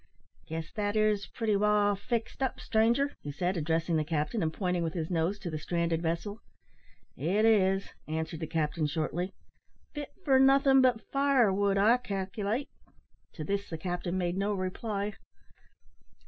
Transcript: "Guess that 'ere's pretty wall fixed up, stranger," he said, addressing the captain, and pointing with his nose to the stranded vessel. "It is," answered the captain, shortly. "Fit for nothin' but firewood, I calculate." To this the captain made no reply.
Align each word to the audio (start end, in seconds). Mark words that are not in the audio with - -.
"Guess 0.47 0.71
that 0.71 0.97
'ere's 0.97 1.27
pretty 1.27 1.55
wall 1.55 1.95
fixed 1.95 2.41
up, 2.41 2.59
stranger," 2.59 3.15
he 3.21 3.31
said, 3.31 3.55
addressing 3.55 3.97
the 3.97 4.03
captain, 4.03 4.41
and 4.41 4.51
pointing 4.51 4.81
with 4.81 4.95
his 4.95 5.11
nose 5.11 5.37
to 5.37 5.51
the 5.51 5.59
stranded 5.59 6.01
vessel. 6.01 6.41
"It 7.15 7.45
is," 7.45 7.87
answered 8.07 8.39
the 8.39 8.47
captain, 8.47 8.87
shortly. 8.87 9.35
"Fit 9.93 10.11
for 10.25 10.39
nothin' 10.39 10.81
but 10.81 11.07
firewood, 11.11 11.77
I 11.77 11.97
calculate." 11.97 12.67
To 13.33 13.43
this 13.43 13.69
the 13.69 13.77
captain 13.77 14.17
made 14.17 14.37
no 14.37 14.55
reply. 14.55 15.13